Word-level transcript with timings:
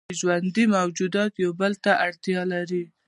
ژوندي 0.19 0.63
موجودات 0.77 1.31
یو 1.43 1.51
بل 1.61 1.73
ته 1.83 1.91
اړتیا 2.05 2.41
لري 2.53 2.83